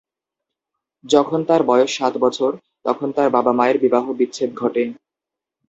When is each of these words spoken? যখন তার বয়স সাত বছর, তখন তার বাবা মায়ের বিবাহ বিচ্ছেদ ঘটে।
যখন 1.05 1.39
তার 1.43 1.61
বয়স 1.63 1.91
সাত 1.97 2.13
বছর, 2.17 2.51
তখন 2.85 3.07
তার 3.11 3.29
বাবা 3.29 3.51
মায়ের 3.53 3.77
বিবাহ 3.79 4.05
বিচ্ছেদ 4.19 4.49
ঘটে। 4.55 4.83